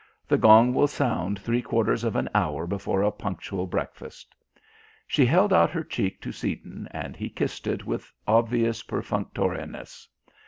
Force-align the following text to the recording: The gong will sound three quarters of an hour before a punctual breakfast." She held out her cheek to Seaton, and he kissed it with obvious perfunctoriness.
The 0.27 0.35
gong 0.39 0.73
will 0.73 0.87
sound 0.87 1.37
three 1.37 1.61
quarters 1.61 2.03
of 2.03 2.15
an 2.15 2.27
hour 2.33 2.65
before 2.65 3.03
a 3.03 3.11
punctual 3.11 3.67
breakfast." 3.67 4.33
She 5.07 5.27
held 5.27 5.53
out 5.53 5.69
her 5.69 5.83
cheek 5.83 6.19
to 6.21 6.31
Seaton, 6.31 6.87
and 6.89 7.15
he 7.15 7.29
kissed 7.29 7.67
it 7.67 7.85
with 7.85 8.11
obvious 8.27 8.81
perfunctoriness. 8.81 10.07